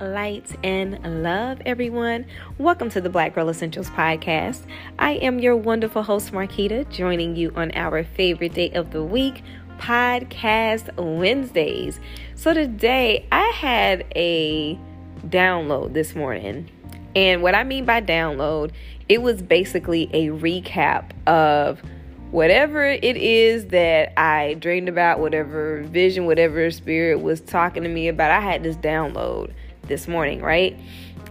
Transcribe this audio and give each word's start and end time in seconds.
light, 0.00 0.54
and 0.62 1.22
love, 1.22 1.60
everyone. 1.66 2.24
Welcome 2.56 2.88
to 2.90 3.00
the 3.00 3.10
Black 3.10 3.34
Girl 3.34 3.48
Essentials 3.48 3.90
podcast. 3.90 4.60
I 4.98 5.12
am 5.14 5.40
your 5.40 5.56
wonderful 5.56 6.02
host, 6.02 6.32
Marquita, 6.32 6.88
joining 6.90 7.34
you 7.34 7.52
on 7.56 7.72
our 7.74 8.04
favorite 8.04 8.54
day 8.54 8.70
of 8.70 8.92
the 8.92 9.02
week, 9.02 9.42
Podcast 9.78 10.94
Wednesdays. 10.96 11.98
So, 12.36 12.54
today 12.54 13.26
I 13.32 13.48
had 13.48 14.06
a 14.14 14.78
download 15.26 15.94
this 15.94 16.14
morning. 16.14 16.70
And 17.16 17.42
what 17.42 17.54
I 17.54 17.64
mean 17.64 17.84
by 17.84 18.00
download, 18.00 18.72
it 19.08 19.22
was 19.22 19.42
basically 19.42 20.08
a 20.12 20.28
recap 20.28 21.10
of 21.26 21.82
whatever 22.30 22.84
it 22.84 23.16
is 23.16 23.66
that 23.68 24.12
I 24.16 24.54
dreamed 24.54 24.88
about, 24.88 25.18
whatever 25.18 25.82
vision, 25.84 26.26
whatever 26.26 26.70
spirit 26.70 27.20
was 27.20 27.40
talking 27.40 27.82
to 27.82 27.88
me 27.88 28.06
about, 28.06 28.30
I 28.30 28.40
had 28.40 28.62
this 28.62 28.76
download 28.76 29.52
this 29.88 30.06
morning, 30.06 30.40
right? 30.40 30.78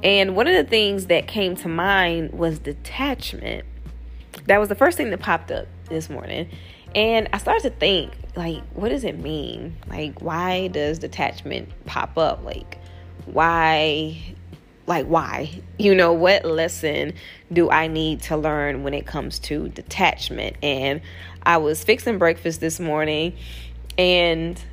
And 0.04 0.36
one 0.36 0.48
of 0.48 0.54
the 0.56 0.70
things 0.70 1.08
that 1.08 1.28
came 1.28 1.56
to 1.58 1.68
mind 1.68 2.32
was 2.34 2.60
detachment. 2.60 3.66
That 4.46 4.60
was 4.60 4.70
the 4.70 4.76
first 4.76 4.98
thing 4.98 5.10
that 5.10 5.20
popped 5.20 5.52
up 5.52 5.68
this 5.90 6.10
morning. 6.10 6.50
And 6.96 7.30
I 7.34 7.38
started 7.38 7.64
to 7.64 7.70
think, 7.70 8.14
like, 8.36 8.64
what 8.74 8.90
does 8.90 9.04
it 9.04 9.20
mean? 9.20 9.76
Like, 9.88 10.22
why 10.22 10.68
does 10.68 11.00
detachment 11.00 11.70
pop 11.86 12.18
up? 12.18 12.44
Like, 12.44 12.78
why 13.26 14.22
like 14.88 15.06
why 15.06 15.52
you 15.78 15.94
know 15.94 16.14
what 16.14 16.46
lesson 16.46 17.14
do 17.52 17.70
i 17.70 17.88
need 17.88 18.22
to 18.22 18.38
learn 18.38 18.84
when 18.84 18.94
it 18.94 19.06
comes 19.06 19.38
to 19.38 19.68
detachment 19.70 20.56
and 20.64 21.02
i 21.44 21.58
was 21.58 21.84
fixing 21.84 22.18
breakfast 22.18 22.62
this 22.62 22.80
morning 22.80 23.36
and 23.98 24.64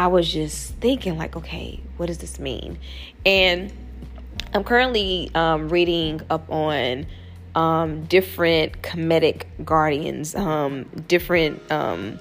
i 0.00 0.06
was 0.06 0.32
just 0.32 0.74
thinking 0.76 1.16
like 1.16 1.36
okay 1.36 1.80
what 1.96 2.06
does 2.06 2.18
this 2.18 2.38
mean? 2.38 2.78
And 3.26 3.72
i'm 4.54 4.64
currently 4.64 5.30
um, 5.34 5.68
reading 5.68 6.22
up 6.30 6.50
on 6.50 7.06
um, 7.54 8.04
different 8.04 8.80
Kemetic 8.82 9.44
guardians 9.64 10.34
um, 10.34 10.84
different 11.06 11.70
um, 11.70 12.18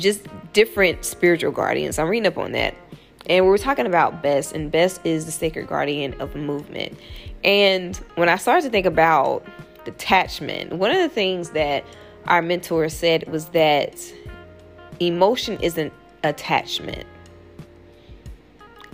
just 0.00 0.26
different 0.52 1.04
spiritual 1.04 1.52
guardians. 1.52 1.98
I'm 1.98 2.08
reading 2.08 2.26
up 2.26 2.38
on 2.38 2.52
that. 2.52 2.74
And 3.26 3.44
we 3.44 3.50
were 3.50 3.58
talking 3.58 3.86
about 3.86 4.22
Bes, 4.22 4.50
and 4.50 4.72
Bes 4.72 4.98
is 5.04 5.26
the 5.26 5.32
sacred 5.32 5.68
guardian 5.68 6.20
of 6.20 6.34
movement. 6.34 6.98
And 7.44 7.96
when 8.16 8.28
I 8.28 8.36
started 8.36 8.64
to 8.64 8.70
think 8.70 8.86
about 8.86 9.46
detachment, 9.84 10.72
one 10.72 10.90
of 10.90 10.98
the 10.98 11.08
things 11.08 11.50
that 11.50 11.84
our 12.26 12.42
mentor 12.42 12.88
said 12.88 13.28
was 13.28 13.46
that 13.50 14.00
emotion 14.98 15.58
isn't 15.60 15.92
attachment 16.24 17.06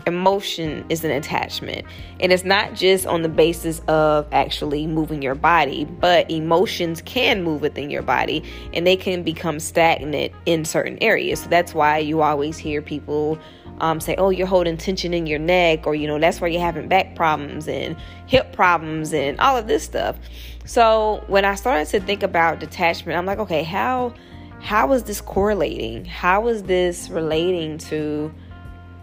emotion 0.06 0.84
is 0.88 1.04
an 1.04 1.10
attachment. 1.10 1.84
And 2.20 2.32
it's 2.32 2.44
not 2.44 2.74
just 2.74 3.06
on 3.06 3.22
the 3.22 3.28
basis 3.28 3.80
of 3.88 4.26
actually 4.32 4.86
moving 4.86 5.20
your 5.20 5.34
body, 5.34 5.84
but 5.84 6.30
emotions 6.30 7.02
can 7.02 7.42
move 7.42 7.60
within 7.60 7.90
your 7.90 8.02
body 8.02 8.44
and 8.72 8.86
they 8.86 8.96
can 8.96 9.22
become 9.24 9.58
stagnant 9.58 10.32
in 10.46 10.64
certain 10.64 10.96
areas. 11.00 11.40
So 11.40 11.48
that's 11.48 11.74
why 11.74 11.98
you 11.98 12.22
always 12.22 12.56
hear 12.56 12.80
people 12.80 13.38
um, 13.80 14.00
say, 14.00 14.14
oh, 14.16 14.30
you're 14.30 14.46
holding 14.46 14.78
tension 14.78 15.12
in 15.12 15.26
your 15.26 15.38
neck, 15.38 15.86
or, 15.86 15.94
you 15.94 16.06
know, 16.06 16.18
that's 16.18 16.40
why 16.40 16.48
you're 16.48 16.62
having 16.62 16.88
back 16.88 17.14
problems 17.14 17.68
and 17.68 17.94
hip 18.26 18.54
problems 18.54 19.12
and 19.12 19.38
all 19.38 19.54
of 19.54 19.66
this 19.66 19.82
stuff. 19.82 20.16
So 20.64 21.22
when 21.26 21.44
I 21.44 21.56
started 21.56 21.86
to 21.88 22.00
think 22.00 22.22
about 22.22 22.58
detachment, 22.58 23.18
I'm 23.18 23.26
like, 23.26 23.38
okay, 23.38 23.64
how 23.64 24.14
how 24.60 24.92
is 24.92 25.04
this 25.04 25.20
correlating? 25.20 26.04
How 26.04 26.48
is 26.48 26.64
this 26.64 27.08
relating 27.08 27.78
to 27.78 28.32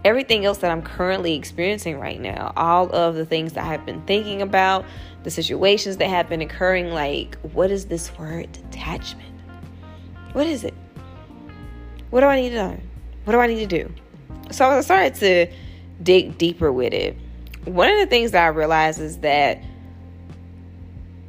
everything 0.04 0.44
else 0.44 0.58
that 0.58 0.70
I'm 0.70 0.82
currently 0.82 1.34
experiencing 1.34 1.98
right 1.98 2.20
now, 2.20 2.52
all 2.56 2.94
of 2.94 3.14
the 3.14 3.24
things 3.24 3.54
that 3.54 3.64
I've 3.64 3.86
been 3.86 4.02
thinking 4.02 4.42
about, 4.42 4.84
the 5.22 5.30
situations 5.30 5.96
that 5.96 6.08
have 6.08 6.28
been 6.28 6.42
occurring, 6.42 6.90
like, 6.90 7.36
what 7.52 7.70
is 7.70 7.86
this 7.86 8.16
word 8.18 8.52
detachment? 8.52 9.32
What 10.32 10.46
is 10.46 10.64
it? 10.64 10.74
What 12.10 12.20
do 12.20 12.26
I 12.26 12.40
need 12.40 12.50
to 12.50 12.56
know? 12.56 12.80
What 13.24 13.32
do 13.32 13.40
I 13.40 13.46
need 13.46 13.68
to 13.68 13.84
do? 13.84 13.92
So 14.50 14.68
I 14.68 14.80
started 14.82 15.14
to 15.16 15.46
dig 16.02 16.36
deeper 16.36 16.70
with 16.70 16.92
it. 16.92 17.16
One 17.64 17.90
of 17.90 17.98
the 17.98 18.06
things 18.06 18.32
that 18.32 18.44
I 18.44 18.48
realized 18.48 19.00
is 19.00 19.18
that 19.18 19.62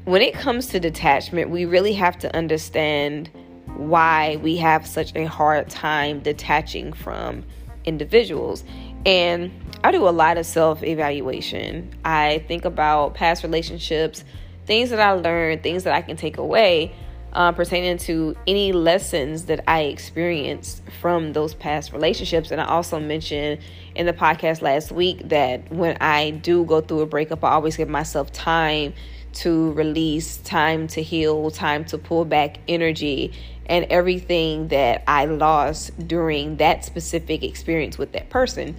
when 0.03 0.22
it 0.22 0.34
comes 0.34 0.68
to 0.68 0.80
detachment, 0.80 1.50
we 1.50 1.66
really 1.66 1.94
have 1.94 2.19
to 2.19 2.35
understand 2.35 3.30
why 3.78 4.38
we 4.38 4.58
have 4.58 4.88
such 4.88 5.16
a 5.16 5.25
hard 5.25 5.69
time 5.69 6.19
detaching 6.19 6.94
from 6.94 7.44
individuals. 7.86 8.63
And 9.06 9.52
I 9.84 9.91
do 9.91 10.08
a 10.08 10.09
lot 10.09 10.38
of 10.38 10.46
self 10.46 10.84
evaluation. 10.84 11.94
I 12.03 12.44
think 12.47 12.66
about 12.66 13.14
past 13.14 13.44
relationships, 13.44 14.24
things 14.66 14.90
that 14.90 15.00
I 15.00 15.12
learned, 15.12 15.64
things 15.64 15.84
that 15.84 15.94
I 15.94 16.02
can 16.02 16.18
take 16.18 16.38
away 16.38 16.96
uh, 17.35 17.52
pertaining 17.52 17.97
to 17.97 18.35
any 18.47 18.72
lessons 18.72 19.46
that 19.46 19.62
I 19.68 19.81
experienced 19.81 20.81
from 21.02 21.34
those 21.34 21.53
past 21.53 21.91
relationships. 21.91 22.50
And 22.50 22.62
I 22.62 22.66
also 22.66 22.97
mentioned 23.00 23.59
in 23.94 24.06
the 24.06 24.14
podcast 24.14 24.62
last 24.62 24.91
week 24.91 25.28
that 25.30 25.69
when 25.72 25.97
I 26.00 26.31
do 26.31 26.64
go 26.64 26.80
through 26.80 27.02
a 27.02 27.06
breakup, 27.06 27.44
I 27.44 27.52
always 27.52 27.75
give 27.75 27.90
myself 27.90 28.31
time 28.31 28.94
to 29.35 29.72
release, 29.73 30.38
time 30.38 30.88
to 30.88 31.01
heal, 31.01 31.51
time 31.51 31.85
to 31.85 31.97
pull 31.97 32.25
back 32.25 32.57
energy 32.68 33.34
and 33.68 33.85
everything 33.90 34.68
that 34.69 35.03
I 35.07 35.25
lost 35.25 36.07
during 36.07 36.57
that 36.57 36.85
specific 36.85 37.44
experience 37.44 37.97
with 37.97 38.12
that 38.13 38.29
person. 38.29 38.75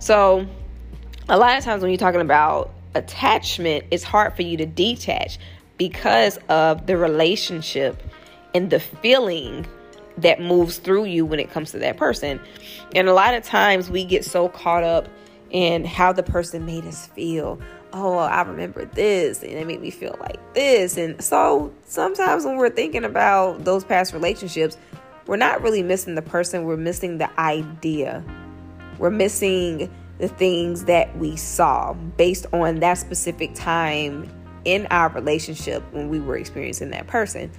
So, 0.00 0.46
a 1.28 1.38
lot 1.38 1.56
of 1.56 1.64
times 1.64 1.82
when 1.82 1.90
you're 1.90 1.98
talking 1.98 2.20
about 2.20 2.72
attachment, 2.94 3.84
it's 3.90 4.04
hard 4.04 4.34
for 4.36 4.42
you 4.42 4.56
to 4.58 4.66
detach 4.66 5.38
because 5.78 6.38
of 6.48 6.86
the 6.86 6.96
relationship 6.96 8.02
and 8.54 8.70
the 8.70 8.80
feeling 8.80 9.66
that 10.18 10.40
moves 10.40 10.78
through 10.78 11.04
you 11.04 11.26
when 11.26 11.40
it 11.40 11.50
comes 11.50 11.72
to 11.72 11.78
that 11.80 11.96
person. 11.96 12.40
And 12.94 13.08
a 13.08 13.14
lot 13.14 13.34
of 13.34 13.42
times 13.44 13.90
we 13.90 14.04
get 14.04 14.24
so 14.24 14.48
caught 14.48 14.84
up 14.84 15.08
in 15.50 15.84
how 15.84 16.12
the 16.12 16.22
person 16.22 16.66
made 16.66 16.84
us 16.84 17.06
feel 17.08 17.60
oh, 17.94 18.18
I 18.18 18.42
remember 18.42 18.84
this 18.84 19.42
and 19.42 19.52
it 19.52 19.66
made 19.66 19.80
me 19.80 19.90
feel 19.90 20.16
like 20.20 20.54
this. 20.54 20.98
And 20.98 21.22
so 21.22 21.72
sometimes 21.86 22.44
when 22.44 22.56
we're 22.56 22.70
thinking 22.70 23.04
about 23.04 23.64
those 23.64 23.84
past 23.84 24.12
relationships, 24.12 24.76
we're 25.26 25.36
not 25.36 25.62
really 25.62 25.82
missing 25.82 26.16
the 26.16 26.22
person, 26.22 26.64
we're 26.64 26.76
missing 26.76 27.18
the 27.18 27.40
idea. 27.40 28.22
We're 28.98 29.10
missing 29.10 29.90
the 30.18 30.28
things 30.28 30.84
that 30.84 31.16
we 31.18 31.36
saw 31.36 31.94
based 31.94 32.46
on 32.52 32.80
that 32.80 32.98
specific 32.98 33.54
time 33.54 34.28
in 34.64 34.86
our 34.90 35.08
relationship 35.10 35.82
when 35.92 36.08
we 36.08 36.20
were 36.20 36.36
experiencing 36.36 36.90
that 36.90 37.06
person. 37.06 37.50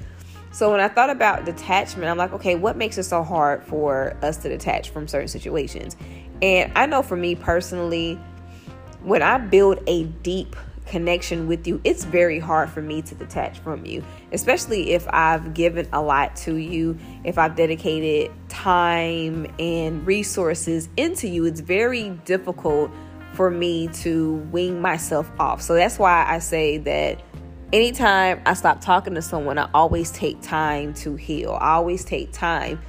So 0.52 0.72
when 0.72 0.80
I 0.80 0.88
thought 0.88 1.10
about 1.10 1.46
detachment, 1.46 2.10
I'm 2.10 2.18
like, 2.18 2.34
okay, 2.34 2.56
what 2.56 2.78
makes 2.78 2.98
it 2.98 3.04
so 3.04 3.24
hard 3.24 3.64
for 3.64 4.16
us 4.22 4.38
to 4.38 4.50
detach 4.50 4.90
from 4.90 5.08
certain 5.08 5.28
situations? 5.28 5.98
And 6.42 6.72
I 6.76 6.86
know 6.86 7.02
for 7.02 7.16
me 7.16 7.36
personally, 7.36 8.20
when 9.06 9.22
I 9.22 9.38
build 9.38 9.80
a 9.86 10.06
deep 10.24 10.56
connection 10.88 11.48
with 11.48 11.68
you, 11.68 11.80
it's 11.84 12.04
very 12.06 12.40
hard 12.40 12.72
for 12.72 12.82
me 12.82 13.04
to 13.04 13.14
detach 13.14 13.60
from 13.60 13.86
you, 13.86 14.04
especially 14.32 14.94
if 14.94 15.08
I've 15.10 15.54
given 15.54 15.88
a 15.94 16.02
lot 16.02 16.36
to 16.38 16.56
you, 16.56 16.98
if 17.24 17.38
I've 17.38 17.56
dedicated 17.56 18.32
time 18.50 19.46
and 19.60 20.06
resources 20.08 20.90
into 20.98 21.28
you. 21.28 21.46
It's 21.46 21.60
very 21.60 22.10
difficult 22.26 22.90
for 23.34 23.52
me 23.52 23.90
to 23.90 24.36
wing 24.52 24.82
myself 24.82 25.30
off. 25.40 25.62
So 25.62 25.76
that's 25.76 26.00
why 26.00 26.26
I 26.28 26.40
say 26.40 26.80
that 26.80 27.22
anytime 27.74 28.42
I 28.48 28.56
stop 28.56 28.82
talking 28.82 29.14
to 29.14 29.22
someone, 29.22 29.60
I 29.60 29.70
always 29.76 30.10
take 30.12 30.42
time 30.42 30.96
to 30.96 31.16
heal. 31.16 31.60
I 31.62 31.74
always 31.74 32.04
take 32.06 32.32
time 32.32 32.82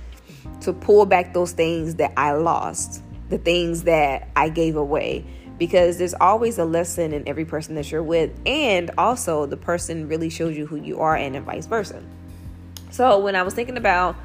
to 0.63 0.73
pull 0.73 1.05
back 1.05 1.35
those 1.35 1.53
things 1.53 1.97
that 1.97 2.15
I 2.17 2.33
lost, 2.33 3.03
the 3.29 3.37
things 3.37 3.83
that 3.83 4.31
I 4.35 4.49
gave 4.49 4.77
away 4.77 5.27
because 5.59 5.99
there's 5.99 6.15
always 6.15 6.59
a 6.59 6.65
lesson 6.65 7.13
in 7.13 7.27
every 7.27 7.45
person 7.45 7.75
that 7.77 7.91
you're 7.91 8.03
with 8.03 8.31
and 8.45 8.91
also 8.99 9.47
the 9.47 9.57
person 9.57 10.09
really 10.09 10.29
shows 10.29 10.57
you 10.57 10.67
who 10.67 10.77
you 10.77 11.01
are 11.01 11.17
and 11.17 11.37
vice 11.45 11.67
versa. 11.67 12.03
So 12.91 13.19
when 13.19 13.37
i 13.37 13.43
was 13.43 13.55
thinking 13.55 13.77
about 13.77 14.17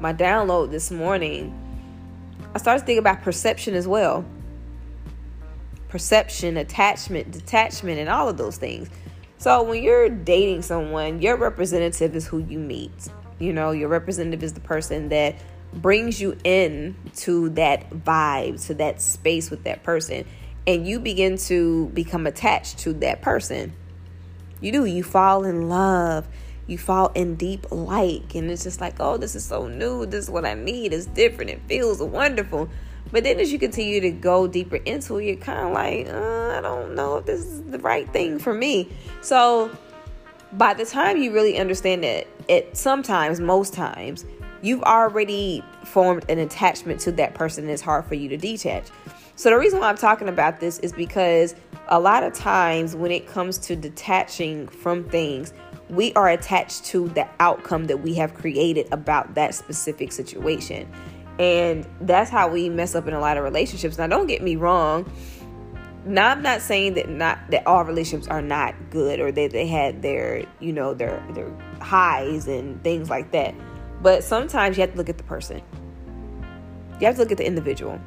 my 0.00 0.12
download 0.12 0.70
this 0.70 0.90
morning 0.90 1.58
i 2.54 2.58
started 2.58 2.84
thinking 2.84 2.98
about 2.98 3.22
perception 3.22 3.74
as 3.74 3.88
well. 3.88 4.24
Perception 5.88 6.56
attachment 6.56 7.30
detachment 7.30 7.98
and 7.98 8.08
all 8.08 8.28
of 8.28 8.36
those 8.36 8.56
things. 8.56 8.88
So 9.38 9.62
when 9.62 9.82
you're 9.82 10.08
dating 10.08 10.62
someone 10.62 11.22
your 11.22 11.36
representative 11.36 12.14
is 12.14 12.26
who 12.26 12.38
you 12.38 12.58
meet. 12.58 13.08
You 13.38 13.52
know 13.52 13.70
your 13.70 13.88
representative 13.88 14.42
is 14.42 14.52
the 14.52 14.60
person 14.60 15.08
that 15.08 15.36
brings 15.72 16.20
you 16.20 16.38
in 16.44 16.94
to 17.16 17.48
that 17.50 17.90
vibe 17.90 18.64
to 18.66 18.74
that 18.74 19.00
space 19.00 19.50
with 19.50 19.64
that 19.64 19.82
person 19.82 20.24
and 20.66 20.86
you 20.86 20.98
begin 20.98 21.36
to 21.36 21.86
become 21.88 22.26
attached 22.26 22.78
to 22.80 22.92
that 22.94 23.22
person. 23.22 23.74
You 24.60 24.72
do, 24.72 24.84
you 24.84 25.02
fall 25.02 25.44
in 25.44 25.68
love, 25.68 26.26
you 26.66 26.78
fall 26.78 27.08
in 27.08 27.36
deep 27.36 27.66
like, 27.70 28.34
and 28.34 28.50
it's 28.50 28.64
just 28.64 28.80
like, 28.80 28.96
oh, 28.98 29.16
this 29.16 29.34
is 29.34 29.44
so 29.44 29.68
new, 29.68 30.06
this 30.06 30.24
is 30.24 30.30
what 30.30 30.44
I 30.44 30.54
need, 30.54 30.92
it's 30.92 31.06
different, 31.06 31.50
it 31.50 31.60
feels 31.68 32.00
wonderful. 32.00 32.68
But 33.12 33.24
then 33.24 33.38
as 33.38 33.52
you 33.52 33.58
continue 33.58 34.00
to 34.00 34.10
go 34.10 34.46
deeper 34.46 34.76
into 34.76 35.18
it, 35.18 35.26
you're 35.26 35.36
kind 35.36 35.68
of 35.68 35.72
like, 35.72 36.08
uh, 36.08 36.58
I 36.58 36.60
don't 36.62 36.94
know 36.94 37.18
if 37.18 37.26
this 37.26 37.40
is 37.40 37.62
the 37.64 37.78
right 37.78 38.10
thing 38.12 38.38
for 38.38 38.54
me. 38.54 38.88
So 39.20 39.70
by 40.52 40.74
the 40.74 40.86
time 40.86 41.18
you 41.18 41.32
really 41.32 41.58
understand 41.58 42.04
it, 42.04 42.28
it 42.48 42.76
sometimes, 42.76 43.40
most 43.40 43.74
times, 43.74 44.24
you've 44.62 44.82
already 44.82 45.62
formed 45.84 46.24
an 46.30 46.38
attachment 46.38 47.00
to 47.00 47.12
that 47.12 47.34
person 47.34 47.68
it's 47.68 47.82
hard 47.82 48.06
for 48.06 48.14
you 48.14 48.28
to 48.30 48.36
detach. 48.36 48.86
So 49.36 49.50
the 49.50 49.58
reason 49.58 49.80
why 49.80 49.88
I'm 49.88 49.96
talking 49.96 50.28
about 50.28 50.60
this 50.60 50.78
is 50.78 50.92
because 50.92 51.56
a 51.88 51.98
lot 51.98 52.22
of 52.22 52.32
times 52.34 52.94
when 52.94 53.10
it 53.10 53.26
comes 53.26 53.58
to 53.58 53.74
detaching 53.74 54.68
from 54.68 55.04
things, 55.08 55.52
we 55.90 56.12
are 56.14 56.28
attached 56.28 56.84
to 56.86 57.08
the 57.08 57.28
outcome 57.40 57.86
that 57.86 57.98
we 57.98 58.14
have 58.14 58.34
created 58.34 58.86
about 58.92 59.34
that 59.34 59.54
specific 59.54 60.12
situation. 60.12 60.90
And 61.40 61.86
that's 62.00 62.30
how 62.30 62.48
we 62.48 62.68
mess 62.68 62.94
up 62.94 63.08
in 63.08 63.14
a 63.14 63.18
lot 63.18 63.36
of 63.36 63.42
relationships. 63.42 63.98
Now, 63.98 64.06
don't 64.06 64.28
get 64.28 64.40
me 64.40 64.54
wrong. 64.54 65.10
Now, 66.06 66.30
I'm 66.30 66.42
not 66.42 66.60
saying 66.60 66.94
that 66.94 67.08
not 67.08 67.38
that 67.50 67.66
all 67.66 67.84
relationships 67.84 68.28
are 68.28 68.42
not 68.42 68.74
good 68.90 69.18
or 69.18 69.32
that 69.32 69.50
they 69.50 69.66
had 69.66 70.00
their, 70.00 70.44
you 70.60 70.72
know, 70.72 70.94
their 70.94 71.26
their 71.32 71.50
highs 71.80 72.46
and 72.46 72.82
things 72.84 73.10
like 73.10 73.32
that. 73.32 73.54
But 74.00 74.22
sometimes 74.22 74.76
you 74.76 74.82
have 74.82 74.92
to 74.92 74.96
look 74.96 75.08
at 75.08 75.18
the 75.18 75.24
person. 75.24 75.60
You 77.00 77.06
have 77.06 77.16
to 77.16 77.22
look 77.22 77.32
at 77.32 77.38
the 77.38 77.46
individual. 77.46 77.98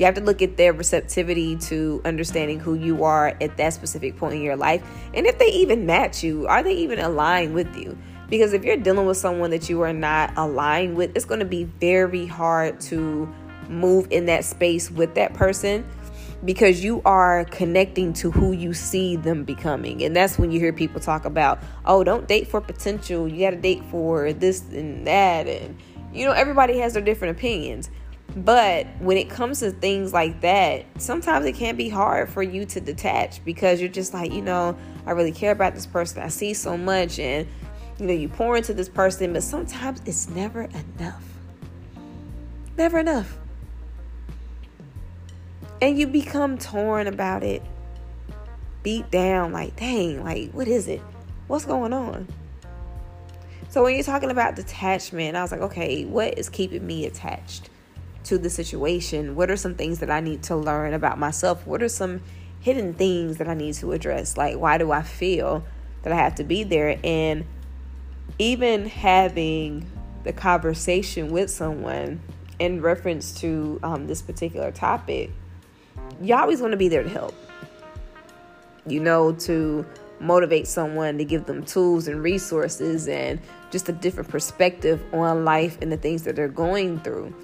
You 0.00 0.06
have 0.06 0.14
to 0.14 0.22
look 0.22 0.40
at 0.40 0.56
their 0.56 0.72
receptivity 0.72 1.56
to 1.56 2.00
understanding 2.06 2.58
who 2.58 2.72
you 2.72 3.04
are 3.04 3.36
at 3.38 3.58
that 3.58 3.74
specific 3.74 4.16
point 4.16 4.32
in 4.32 4.40
your 4.40 4.56
life. 4.56 4.82
And 5.12 5.26
if 5.26 5.38
they 5.38 5.48
even 5.48 5.84
match 5.84 6.24
you, 6.24 6.46
are 6.46 6.62
they 6.62 6.72
even 6.72 6.98
aligned 7.00 7.52
with 7.52 7.76
you? 7.76 7.98
Because 8.30 8.54
if 8.54 8.64
you're 8.64 8.78
dealing 8.78 9.04
with 9.04 9.18
someone 9.18 9.50
that 9.50 9.68
you 9.68 9.82
are 9.82 9.92
not 9.92 10.32
aligned 10.38 10.96
with, 10.96 11.14
it's 11.14 11.26
going 11.26 11.40
to 11.40 11.46
be 11.46 11.64
very 11.64 12.24
hard 12.24 12.80
to 12.82 13.28
move 13.68 14.06
in 14.08 14.24
that 14.24 14.46
space 14.46 14.90
with 14.90 15.16
that 15.16 15.34
person 15.34 15.86
because 16.46 16.82
you 16.82 17.02
are 17.04 17.44
connecting 17.44 18.14
to 18.14 18.30
who 18.30 18.52
you 18.52 18.72
see 18.72 19.16
them 19.16 19.44
becoming. 19.44 20.02
And 20.02 20.16
that's 20.16 20.38
when 20.38 20.50
you 20.50 20.58
hear 20.58 20.72
people 20.72 21.02
talk 21.02 21.26
about, 21.26 21.58
oh, 21.84 22.04
don't 22.04 22.26
date 22.26 22.48
for 22.48 22.62
potential. 22.62 23.28
You 23.28 23.40
got 23.40 23.50
to 23.50 23.60
date 23.60 23.84
for 23.90 24.32
this 24.32 24.62
and 24.70 25.06
that. 25.06 25.46
And, 25.46 25.76
you 26.10 26.24
know, 26.24 26.32
everybody 26.32 26.78
has 26.78 26.94
their 26.94 27.02
different 27.02 27.36
opinions. 27.36 27.90
But 28.36 28.86
when 29.00 29.16
it 29.16 29.28
comes 29.28 29.60
to 29.60 29.72
things 29.72 30.12
like 30.12 30.40
that, 30.42 30.86
sometimes 30.98 31.46
it 31.46 31.54
can 31.56 31.76
be 31.76 31.88
hard 31.88 32.28
for 32.28 32.42
you 32.42 32.64
to 32.66 32.80
detach 32.80 33.44
because 33.44 33.80
you're 33.80 33.90
just 33.90 34.14
like, 34.14 34.32
you 34.32 34.42
know, 34.42 34.76
I 35.04 35.12
really 35.12 35.32
care 35.32 35.50
about 35.50 35.74
this 35.74 35.86
person. 35.86 36.22
I 36.22 36.28
see 36.28 36.54
so 36.54 36.76
much 36.76 37.18
and 37.18 37.46
you 37.98 38.06
know, 38.06 38.14
you 38.14 38.28
pour 38.28 38.56
into 38.56 38.72
this 38.72 38.88
person, 38.88 39.32
but 39.34 39.42
sometimes 39.42 40.00
it's 40.06 40.28
never 40.30 40.62
enough. 40.62 41.22
Never 42.78 42.98
enough. 42.98 43.36
And 45.82 45.98
you 45.98 46.06
become 46.06 46.56
torn 46.56 47.06
about 47.06 47.42
it, 47.42 47.62
beat 48.82 49.10
down, 49.10 49.52
like, 49.52 49.76
dang, 49.76 50.24
like, 50.24 50.50
what 50.52 50.66
is 50.66 50.88
it? 50.88 51.02
What's 51.46 51.66
going 51.66 51.92
on? 51.92 52.26
So 53.68 53.82
when 53.82 53.94
you're 53.94 54.04
talking 54.04 54.30
about 54.30 54.56
detachment, 54.56 55.36
I 55.36 55.42
was 55.42 55.52
like, 55.52 55.60
okay, 55.60 56.04
what 56.04 56.38
is 56.38 56.48
keeping 56.48 56.86
me 56.86 57.06
attached? 57.06 57.68
To 58.30 58.38
the 58.38 58.48
situation? 58.48 59.34
What 59.34 59.50
are 59.50 59.56
some 59.56 59.74
things 59.74 59.98
that 59.98 60.10
I 60.10 60.20
need 60.20 60.44
to 60.44 60.56
learn 60.56 60.94
about 60.94 61.18
myself? 61.18 61.66
What 61.66 61.82
are 61.82 61.88
some 61.88 62.22
hidden 62.60 62.94
things 62.94 63.38
that 63.38 63.48
I 63.48 63.54
need 63.54 63.74
to 63.74 63.90
address? 63.90 64.36
Like, 64.36 64.56
why 64.56 64.78
do 64.78 64.92
I 64.92 65.02
feel 65.02 65.64
that 66.02 66.12
I 66.12 66.16
have 66.16 66.36
to 66.36 66.44
be 66.44 66.62
there? 66.62 66.98
And 67.02 67.44
even 68.38 68.86
having 68.86 69.90
the 70.22 70.32
conversation 70.32 71.30
with 71.30 71.50
someone 71.50 72.20
in 72.60 72.80
reference 72.80 73.32
to 73.40 73.80
um, 73.82 74.06
this 74.06 74.22
particular 74.22 74.70
topic, 74.70 75.32
you 76.22 76.36
always 76.36 76.60
want 76.60 76.70
to 76.70 76.76
be 76.76 76.88
there 76.88 77.02
to 77.02 77.08
help. 77.08 77.34
You 78.86 79.00
know, 79.00 79.32
to 79.32 79.84
motivate 80.20 80.66
someone, 80.66 81.18
to 81.18 81.24
give 81.24 81.46
them 81.46 81.64
tools 81.64 82.08
and 82.08 82.22
resources 82.22 83.08
and 83.08 83.40
just 83.70 83.88
a 83.88 83.92
different 83.92 84.28
perspective 84.28 85.02
on 85.12 85.44
life 85.44 85.78
and 85.80 85.90
the 85.90 85.96
things 85.96 86.22
that 86.24 86.36
they're 86.36 86.48
going 86.48 87.00
through. 87.00 87.34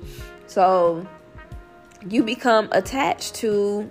So 0.47 1.07
you 2.09 2.23
become 2.23 2.69
attached 2.73 3.35
to 3.37 3.91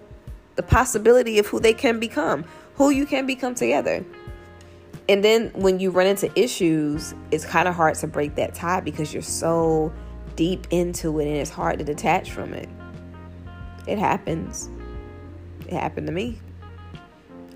the 0.56 0.64
possibility 0.64 1.40
of 1.40 1.48
who 1.48 1.60
they 1.60 1.74
can 1.74 2.00
become, 2.00 2.46
who 2.76 2.90
you 2.90 3.06
can 3.06 3.26
become 3.26 3.56
together. 3.56 4.06
And 5.08 5.24
then 5.24 5.52
when 5.54 5.80
you 5.80 5.92
run 5.92 6.08
into 6.08 6.32
issues, 6.40 7.14
it's 7.32 7.46
kind 7.46 7.68
of 7.68 7.76
hard 7.76 7.96
to 7.96 8.08
break 8.08 8.36
that 8.36 8.56
tie 8.56 8.82
because 8.82 9.14
you're 9.14 9.22
so 9.22 9.94
deep 10.36 10.68
into 10.72 11.20
it 11.20 11.28
and 11.28 11.38
it's 11.38 11.50
hard 11.50 11.80
to 11.80 11.86
detach 11.86 12.32
from 12.32 12.54
it. 12.54 12.70
It 13.88 14.00
happens. 14.00 14.70
It 15.68 15.74
happened 15.74 16.08
to 16.08 16.14
me. 16.14 16.40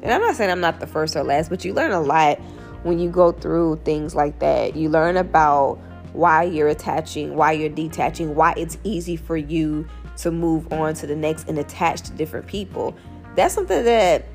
And 0.02 0.14
I'm 0.14 0.22
not 0.22 0.36
saying 0.36 0.50
I'm 0.50 0.62
not 0.62 0.80
the 0.80 0.88
first 0.88 1.16
or 1.16 1.24
last, 1.24 1.50
but 1.50 1.66
you 1.66 1.74
learn 1.74 1.92
a 1.92 2.02
lot 2.02 2.40
when 2.84 3.00
you 3.00 3.10
go 3.10 3.32
through 3.32 3.82
things 3.84 4.16
like 4.16 4.40
that. 4.40 4.76
You 4.76 4.90
learn 4.90 5.18
about 5.18 5.76
why 6.14 6.44
you're 6.44 6.70
attaching, 6.70 7.36
why 7.36 7.52
you're 7.52 7.70
detaching, 7.70 8.36
why 8.36 8.54
it's 8.58 8.78
easy 8.84 9.16
for 9.16 9.38
you 9.38 9.88
to 10.18 10.32
move 10.32 10.72
on 10.74 10.94
to 10.96 11.08
the 11.08 11.16
next 11.16 11.48
and 11.48 11.58
attach 11.58 12.02
to 12.02 12.12
different 12.14 12.48
people. 12.48 12.96
That's 13.36 13.54
something 13.54 13.84
that 13.84 14.26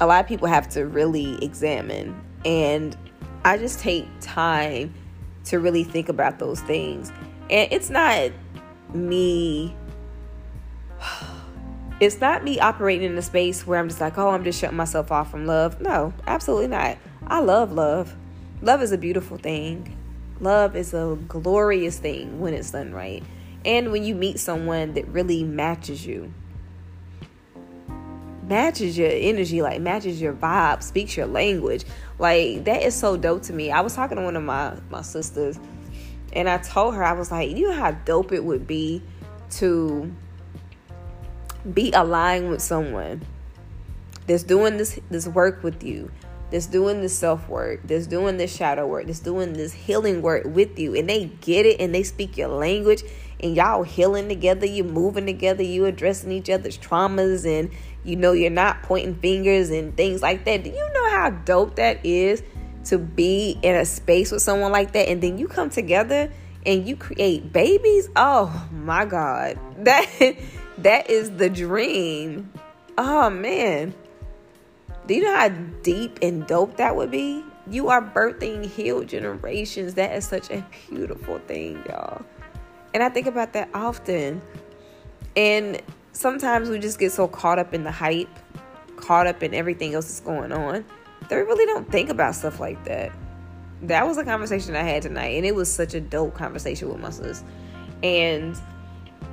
a 0.00 0.06
lot 0.06 0.20
of 0.20 0.28
people 0.28 0.48
have 0.48 0.68
to 0.70 0.86
really 0.86 1.42
examine. 1.44 2.18
And 2.44 2.96
I 3.44 3.58
just 3.58 3.80
take 3.80 4.06
time 4.20 4.94
to 5.44 5.58
really 5.58 5.84
think 5.84 6.08
about 6.08 6.38
those 6.38 6.60
things. 6.60 7.10
And 7.50 7.70
it's 7.72 7.90
not 7.90 8.30
me 8.94 9.74
it's 11.98 12.20
not 12.20 12.44
me 12.44 12.60
operating 12.60 13.10
in 13.10 13.18
a 13.18 13.22
space 13.22 13.66
where 13.66 13.78
I'm 13.78 13.88
just 13.88 14.00
like, 14.00 14.18
oh, 14.18 14.28
I'm 14.28 14.44
just 14.44 14.60
shutting 14.60 14.76
myself 14.76 15.10
off 15.10 15.30
from 15.30 15.46
love. 15.46 15.80
No, 15.80 16.12
absolutely 16.26 16.68
not. 16.68 16.98
I 17.26 17.40
love 17.40 17.72
love. 17.72 18.14
Love 18.62 18.82
is 18.82 18.92
a 18.92 18.98
beautiful 18.98 19.38
thing. 19.38 19.96
Love 20.40 20.76
is 20.76 20.92
a 20.92 21.18
glorious 21.28 21.98
thing 21.98 22.40
when 22.40 22.52
it's 22.52 22.70
done 22.70 22.92
right. 22.92 23.22
And 23.64 23.90
when 23.90 24.04
you 24.04 24.14
meet 24.14 24.38
someone 24.38 24.94
that 24.94 25.08
really 25.08 25.42
matches 25.42 26.06
you, 26.06 26.32
matches 28.42 28.96
your 28.96 29.10
energy, 29.10 29.62
like 29.62 29.80
matches 29.80 30.20
your 30.20 30.34
vibe, 30.34 30.82
speaks 30.82 31.16
your 31.16 31.26
language. 31.26 31.84
Like 32.18 32.64
that 32.64 32.82
is 32.82 32.94
so 32.94 33.16
dope 33.16 33.42
to 33.44 33.52
me. 33.52 33.70
I 33.70 33.80
was 33.80 33.94
talking 33.94 34.18
to 34.18 34.22
one 34.22 34.36
of 34.36 34.42
my 34.42 34.76
my 34.90 35.02
sisters 35.02 35.58
and 36.32 36.48
I 36.48 36.58
told 36.58 36.94
her 36.94 37.02
I 37.02 37.12
was 37.12 37.30
like, 37.30 37.56
you 37.56 37.68
know 37.68 37.74
how 37.74 37.92
dope 37.92 38.32
it 38.32 38.44
would 38.44 38.66
be 38.66 39.02
to 39.52 40.14
be 41.72 41.92
aligned 41.92 42.50
with 42.50 42.62
someone 42.62 43.22
that's 44.26 44.42
doing 44.42 44.76
this 44.76 44.98
this 45.10 45.26
work 45.26 45.62
with 45.62 45.82
you 45.82 46.10
that's 46.50 46.66
doing 46.66 47.00
this 47.00 47.16
self 47.16 47.48
work, 47.48 47.80
that's 47.84 48.06
doing 48.06 48.36
this 48.36 48.54
shadow 48.54 48.86
work, 48.86 49.06
that's 49.06 49.20
doing 49.20 49.52
this 49.52 49.72
healing 49.72 50.22
work 50.22 50.44
with 50.44 50.78
you, 50.78 50.94
and 50.94 51.08
they 51.08 51.26
get 51.40 51.66
it 51.66 51.80
and 51.80 51.94
they 51.94 52.02
speak 52.02 52.36
your 52.36 52.48
language, 52.48 53.02
and 53.40 53.56
y'all 53.56 53.82
healing 53.82 54.28
together, 54.28 54.66
you 54.66 54.84
moving 54.84 55.26
together, 55.26 55.62
you 55.62 55.86
addressing 55.86 56.30
each 56.30 56.48
other's 56.48 56.78
traumas, 56.78 57.44
and 57.46 57.70
you 58.04 58.16
know 58.16 58.32
you're 58.32 58.50
not 58.50 58.82
pointing 58.82 59.16
fingers 59.16 59.70
and 59.70 59.96
things 59.96 60.22
like 60.22 60.44
that. 60.44 60.62
Do 60.62 60.70
you 60.70 60.92
know 60.94 61.10
how 61.10 61.30
dope 61.30 61.76
that 61.76 62.04
is 62.04 62.42
to 62.84 62.98
be 62.98 63.58
in 63.62 63.74
a 63.74 63.84
space 63.84 64.30
with 64.30 64.42
someone 64.42 64.70
like 64.70 64.92
that, 64.92 65.08
and 65.08 65.20
then 65.20 65.38
you 65.38 65.48
come 65.48 65.70
together 65.70 66.30
and 66.64 66.86
you 66.86 66.96
create 66.96 67.52
babies? 67.52 68.08
Oh 68.14 68.68
my 68.70 69.04
God, 69.04 69.58
that 69.78 70.36
that 70.78 71.10
is 71.10 71.30
the 71.32 71.50
dream. 71.50 72.52
Oh 72.98 73.30
man. 73.30 73.94
Do 75.06 75.14
you 75.14 75.22
know 75.22 75.36
how 75.36 75.48
deep 75.82 76.18
and 76.22 76.46
dope 76.46 76.76
that 76.78 76.96
would 76.96 77.10
be? 77.10 77.44
You 77.68 77.88
are 77.88 78.02
birthing 78.02 78.66
healed 78.66 79.08
generations. 79.08 79.94
That 79.94 80.14
is 80.16 80.26
such 80.26 80.50
a 80.50 80.64
beautiful 80.88 81.38
thing, 81.40 81.82
y'all. 81.88 82.24
And 82.94 83.02
I 83.02 83.08
think 83.08 83.26
about 83.26 83.52
that 83.52 83.68
often. 83.74 84.40
And 85.36 85.80
sometimes 86.12 86.68
we 86.68 86.78
just 86.78 86.98
get 86.98 87.12
so 87.12 87.28
caught 87.28 87.58
up 87.58 87.74
in 87.74 87.84
the 87.84 87.90
hype, 87.90 88.28
caught 88.96 89.26
up 89.26 89.42
in 89.42 89.54
everything 89.54 89.94
else 89.94 90.06
that's 90.06 90.20
going 90.20 90.50
on, 90.50 90.84
that 91.28 91.36
we 91.36 91.42
really 91.42 91.66
don't 91.66 91.90
think 91.90 92.08
about 92.08 92.34
stuff 92.34 92.58
like 92.58 92.82
that. 92.84 93.12
That 93.82 94.06
was 94.06 94.16
a 94.16 94.24
conversation 94.24 94.74
I 94.74 94.82
had 94.82 95.02
tonight, 95.02 95.36
and 95.36 95.44
it 95.44 95.54
was 95.54 95.70
such 95.70 95.94
a 95.94 96.00
dope 96.00 96.34
conversation 96.34 96.88
with 96.88 96.98
my 96.98 97.10
sis. 97.10 97.44
And 98.02 98.56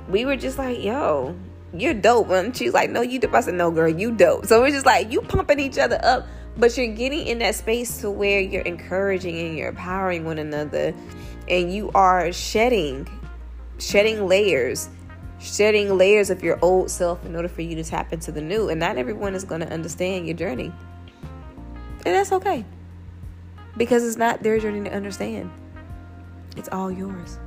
we 0.08 0.24
were 0.24 0.36
just 0.36 0.58
like, 0.58 0.82
yo, 0.82 1.34
you're 1.72 1.94
dope. 1.94 2.30
And 2.30 2.56
she's 2.56 2.72
like, 2.72 2.90
no, 2.90 3.00
you 3.02 3.18
dope. 3.18 3.34
I 3.34 3.40
said, 3.40 3.54
no, 3.54 3.70
girl, 3.70 3.88
you 3.88 4.12
dope. 4.12 4.46
So 4.46 4.62
it's 4.64 4.74
just 4.74 4.86
like 4.86 5.10
you 5.10 5.20
pumping 5.22 5.60
each 5.60 5.78
other 5.78 5.98
up, 6.02 6.26
but 6.56 6.76
you're 6.76 6.94
getting 6.94 7.26
in 7.26 7.38
that 7.40 7.54
space 7.54 8.00
to 8.02 8.10
where 8.10 8.40
you're 8.40 8.62
encouraging 8.62 9.38
and 9.38 9.56
you're 9.56 9.68
empowering 9.68 10.24
one 10.24 10.38
another, 10.38 10.94
and 11.48 11.72
you 11.72 11.90
are 11.94 12.32
shedding, 12.32 13.08
shedding 13.78 14.28
layers, 14.28 14.88
shedding 15.40 15.98
layers 15.98 16.30
of 16.30 16.42
your 16.42 16.58
old 16.62 16.90
self 16.90 17.24
in 17.26 17.34
order 17.34 17.48
for 17.48 17.62
you 17.62 17.74
to 17.74 17.82
tap 17.82 18.12
into 18.12 18.30
the 18.30 18.40
new. 18.40 18.68
And 18.68 18.78
not 18.78 18.96
everyone 18.98 19.34
is 19.34 19.44
going 19.44 19.62
to 19.62 19.68
understand 19.72 20.26
your 20.26 20.36
journey, 20.36 20.72
and 22.06 22.14
that's 22.14 22.30
okay, 22.30 22.64
because 23.76 24.04
it's 24.04 24.16
not 24.16 24.42
their 24.42 24.60
journey 24.60 24.88
to 24.88 24.94
understand. 24.94 25.50
It's 26.56 26.68
all 26.70 26.92
yours. 26.92 27.38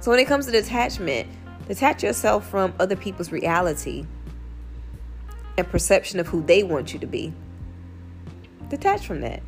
So 0.00 0.10
when 0.10 0.20
it 0.20 0.26
comes 0.26 0.46
to 0.46 0.52
detachment, 0.52 1.28
Detach 1.68 2.02
yourself 2.02 2.48
from 2.48 2.72
other 2.80 2.96
people's 2.96 3.30
reality 3.30 4.06
and 5.58 5.68
perception 5.68 6.18
of 6.18 6.26
who 6.26 6.42
they 6.42 6.62
want 6.62 6.94
you 6.94 6.98
to 6.98 7.06
be. 7.06 7.34
Detach 8.70 9.06
from 9.06 9.20
that. 9.20 9.42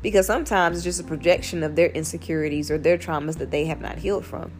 Because 0.00 0.26
sometimes 0.26 0.78
it's 0.78 0.84
just 0.84 1.00
a 1.00 1.04
projection 1.04 1.62
of 1.62 1.76
their 1.76 1.88
insecurities 1.88 2.70
or 2.70 2.78
their 2.78 2.96
traumas 2.96 3.36
that 3.36 3.50
they 3.50 3.66
have 3.66 3.82
not 3.82 3.98
healed 3.98 4.24
from. 4.24 4.50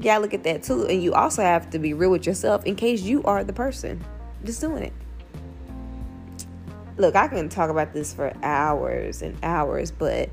Gotta 0.00 0.20
look 0.20 0.34
at 0.34 0.44
that 0.44 0.62
too. 0.62 0.86
And 0.86 1.02
you 1.02 1.12
also 1.12 1.42
have 1.42 1.70
to 1.70 1.80
be 1.80 1.92
real 1.92 2.10
with 2.10 2.24
yourself 2.24 2.64
in 2.64 2.76
case 2.76 3.02
you 3.02 3.24
are 3.24 3.42
the 3.42 3.52
person 3.52 4.04
just 4.44 4.60
doing 4.60 4.84
it. 4.84 4.92
Look, 6.98 7.16
I 7.16 7.26
can 7.26 7.48
talk 7.48 7.68
about 7.68 7.92
this 7.92 8.14
for 8.14 8.32
hours 8.44 9.22
and 9.22 9.36
hours, 9.42 9.90
but 9.90 10.30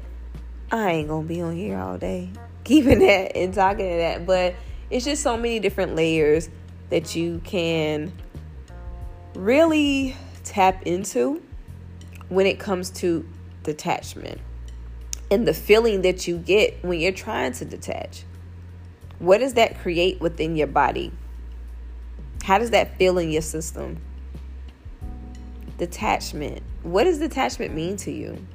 I 0.71 0.91
ain't 0.91 1.07
gonna 1.07 1.27
be 1.27 1.41
on 1.41 1.55
here 1.55 1.77
all 1.77 1.97
day 1.97 2.29
keeping 2.63 2.99
that 2.99 3.35
and 3.35 3.53
talking 3.53 3.89
to 3.89 3.97
that. 3.97 4.25
But 4.25 4.55
it's 4.89 5.05
just 5.05 5.23
so 5.23 5.35
many 5.35 5.59
different 5.59 5.95
layers 5.95 6.49
that 6.89 7.15
you 7.15 7.41
can 7.43 8.11
really 9.35 10.15
tap 10.43 10.83
into 10.83 11.41
when 12.29 12.45
it 12.45 12.59
comes 12.59 12.89
to 12.89 13.27
detachment 13.63 14.39
and 15.31 15.47
the 15.47 15.53
feeling 15.53 16.01
that 16.01 16.27
you 16.27 16.37
get 16.37 16.83
when 16.83 16.99
you're 16.99 17.11
trying 17.11 17.53
to 17.53 17.65
detach. 17.65 18.23
What 19.19 19.39
does 19.39 19.53
that 19.55 19.79
create 19.79 20.19
within 20.21 20.55
your 20.55 20.67
body? 20.67 21.11
How 22.43 22.57
does 22.57 22.71
that 22.71 22.97
feel 22.97 23.17
in 23.17 23.29
your 23.29 23.41
system? 23.41 23.99
Detachment. 25.77 26.61
What 26.83 27.03
does 27.03 27.19
detachment 27.19 27.73
mean 27.73 27.97
to 27.97 28.11
you? 28.11 28.45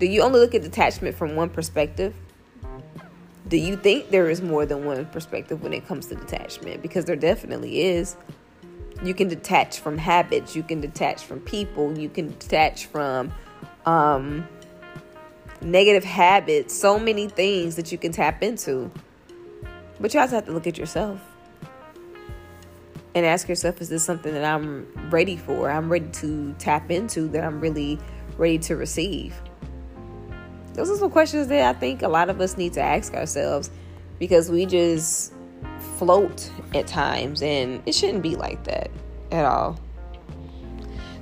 Do 0.00 0.06
you 0.06 0.22
only 0.22 0.40
look 0.40 0.54
at 0.54 0.62
detachment 0.62 1.14
from 1.14 1.36
one 1.36 1.50
perspective? 1.50 2.14
Do 3.46 3.58
you 3.58 3.76
think 3.76 4.08
there 4.08 4.30
is 4.30 4.40
more 4.40 4.64
than 4.64 4.86
one 4.86 5.04
perspective 5.04 5.62
when 5.62 5.74
it 5.74 5.86
comes 5.86 6.06
to 6.06 6.14
detachment? 6.14 6.80
Because 6.80 7.04
there 7.04 7.16
definitely 7.16 7.82
is. 7.82 8.16
You 9.04 9.12
can 9.12 9.28
detach 9.28 9.78
from 9.78 9.98
habits, 9.98 10.56
you 10.56 10.62
can 10.62 10.80
detach 10.80 11.24
from 11.24 11.40
people, 11.40 11.98
you 11.98 12.08
can 12.08 12.28
detach 12.28 12.86
from 12.86 13.30
um, 13.84 14.48
negative 15.60 16.04
habits, 16.04 16.74
so 16.74 16.98
many 16.98 17.28
things 17.28 17.76
that 17.76 17.92
you 17.92 17.98
can 17.98 18.10
tap 18.10 18.42
into. 18.42 18.90
But 20.00 20.14
you 20.14 20.20
also 20.20 20.36
have 20.36 20.46
to 20.46 20.52
look 20.52 20.66
at 20.66 20.78
yourself 20.78 21.20
and 23.14 23.26
ask 23.26 23.50
yourself 23.50 23.82
is 23.82 23.90
this 23.90 24.02
something 24.02 24.32
that 24.32 24.46
I'm 24.46 25.10
ready 25.10 25.36
for? 25.36 25.70
I'm 25.70 25.92
ready 25.92 26.08
to 26.08 26.54
tap 26.58 26.90
into, 26.90 27.28
that 27.28 27.44
I'm 27.44 27.60
really 27.60 27.98
ready 28.38 28.56
to 28.60 28.76
receive? 28.76 29.34
Those 30.80 30.92
are 30.92 30.96
some 30.96 31.10
questions 31.10 31.48
that 31.48 31.76
I 31.76 31.78
think 31.78 32.00
a 32.00 32.08
lot 32.08 32.30
of 32.30 32.40
us 32.40 32.56
need 32.56 32.72
to 32.72 32.80
ask 32.80 33.12
ourselves 33.12 33.70
because 34.18 34.50
we 34.50 34.64
just 34.64 35.34
float 35.98 36.50
at 36.74 36.86
times 36.86 37.42
and 37.42 37.82
it 37.84 37.94
shouldn't 37.94 38.22
be 38.22 38.34
like 38.34 38.64
that 38.64 38.90
at 39.30 39.44
all. 39.44 39.78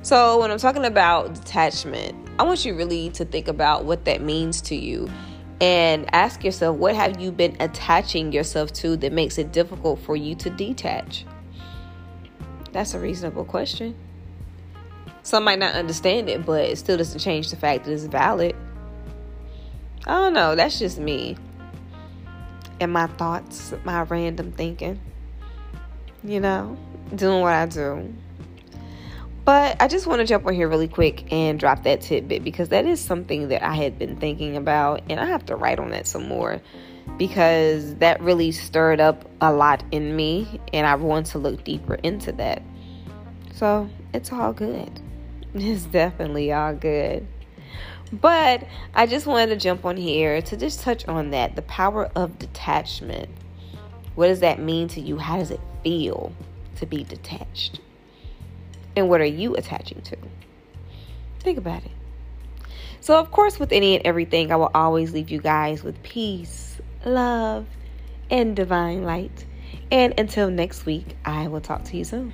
So, 0.03 0.39
when 0.39 0.53
I'm 0.53 0.59
talking 0.59 0.85
about 0.85 1.35
detachment, 1.35 2.15
I 2.39 2.45
want 2.45 2.65
you 2.65 2.77
really 2.77 3.11
to 3.11 3.25
think 3.25 3.49
about 3.49 3.85
what 3.85 4.05
that 4.05 4.23
means 4.23 4.61
to 4.61 4.77
you 4.77 5.11
and 5.61 6.09
ask 6.15 6.45
yourself 6.45 6.77
what 6.77 6.95
have 6.95 7.21
you 7.21 7.33
been 7.33 7.57
attaching 7.59 8.31
yourself 8.31 8.73
to 8.75 8.97
that 8.99 9.13
makes 9.13 9.39
it 9.39 9.51
difficult 9.51 9.99
for 9.99 10.15
you 10.15 10.37
to 10.37 10.51
detach? 10.51 11.27
That's 12.71 12.95
a 12.95 13.01
reasonable 13.01 13.45
question. 13.45 13.97
Some 15.25 15.43
might 15.43 15.59
not 15.59 15.75
understand 15.75 16.29
it, 16.29 16.47
but 16.47 16.65
it 16.65 16.79
still 16.79 16.97
doesn't 16.97 17.19
change 17.19 17.51
the 17.51 17.57
fact 17.57 17.87
that 17.87 17.93
it's 17.93 18.05
valid. 18.05 18.55
Oh, 20.07 20.13
I 20.13 20.15
don't 20.25 20.35
know. 20.35 20.55
That's 20.55 20.79
just 20.79 20.99
me. 20.99 21.37
And 22.81 22.93
my 22.93 23.07
thoughts, 23.07 23.73
my 23.85 24.03
random 24.03 24.53
thinking. 24.53 25.01
You 26.25 26.41
know, 26.41 26.77
doing 27.15 27.43
what 27.43 27.53
I 27.53 27.67
do. 27.67 28.13
But 29.45 29.81
I 29.81 29.89
just 29.89 30.07
want 30.07 30.21
to 30.21 30.27
jump 30.27 30.47
on 30.47 30.53
here 30.53 30.69
really 30.69 30.89
quick 30.89 31.33
and 31.33 31.59
drop 31.59 31.85
that 31.85 32.03
tidbit 32.03 32.45
because 32.45 32.69
that 32.69 32.85
is 32.85 33.01
something 33.01 33.49
that 33.49 33.63
I 33.63 33.75
had 33.75 33.99
been 33.99 34.17
thinking 34.17 34.57
about, 34.57 35.01
and 35.09 35.19
I 35.19 35.25
have 35.25 35.47
to 35.47 35.57
write 35.57 35.79
on 35.79 35.91
that 35.93 36.07
some 36.07 36.29
more 36.29 36.61
because 37.17 37.95
that 37.97 38.21
really 38.21 38.53
stirred 38.53 39.01
up 39.01 39.25
a 39.41 39.53
lot 39.53 39.83
in 39.91 40.15
me, 40.15 40.61
and 40.73 40.87
I 40.87 40.95
want 40.97 41.27
to 41.29 41.39
look 41.39 41.65
deeper 41.65 41.95
into 41.95 42.33
that. 42.33 42.63
So 43.55 43.89
it's 44.13 44.33
all 44.33 44.53
good. 44.53 45.01
It's 45.55 45.85
definitely 45.85 46.53
all 46.53 46.75
good. 46.75 47.27
But 48.13 48.67
I 48.95 49.07
just 49.07 49.27
wanted 49.27 49.49
to 49.49 49.57
jump 49.57 49.85
on 49.85 49.97
here 49.97 50.41
to 50.43 50.57
just 50.57 50.81
touch 50.81 51.07
on 51.07 51.31
that 51.31 51.57
the 51.57 51.63
power 51.63 52.11
of 52.15 52.39
detachment. 52.39 53.29
What 54.15 54.29
does 54.29 54.41
that 54.41 54.61
mean 54.61 54.89
to 54.89 55.01
you? 55.01 55.19
How 55.19 55.37
does 55.37 55.51
it 55.51 55.61
feel 55.83 56.33
to 56.77 56.87
be 56.87 57.05
detached? 57.05 57.81
And 58.97 59.09
what 59.09 59.21
are 59.21 59.27
you 59.27 59.55
attaching 59.55 60.01
to? 60.03 60.17
Think 61.41 61.59
about 61.59 61.85
it. 61.85 61.91
So, 63.01 63.19
of 63.19 63.31
course, 63.31 63.61
with 63.61 63.73
any 63.73 63.95
and 63.95 64.05
everything, 64.05 64.51
I 64.51 64.57
will 64.57 64.71
always 64.75 65.13
leave 65.13 65.31
you 65.31 65.41
guys 65.41 65.85
with 65.85 66.03
peace, 66.03 66.81
love, 67.05 67.67
and 68.31 68.57
divine 68.57 69.05
light. 69.05 69.45
And 69.91 70.19
until 70.19 70.51
next 70.51 70.85
week, 70.85 71.17
I 71.25 71.47
will 71.47 71.61
talk 71.61 71.85
to 71.85 71.97
you 71.97 72.05
soon. 72.05 72.33